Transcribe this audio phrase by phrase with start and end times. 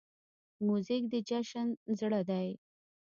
[0.65, 1.67] موزیک د جشن
[1.99, 2.47] زړه دی.